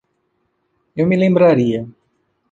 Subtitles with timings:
[0.95, 1.87] Eu me lembraria